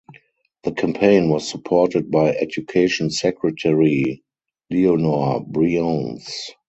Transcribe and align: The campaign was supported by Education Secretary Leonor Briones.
The 0.63 0.71
campaign 0.71 1.29
was 1.29 1.47
supported 1.47 2.09
by 2.09 2.29
Education 2.29 3.11
Secretary 3.11 4.23
Leonor 4.71 5.41
Briones. 5.41 6.49